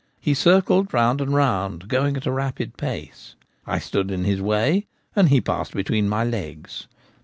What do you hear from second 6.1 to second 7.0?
legs.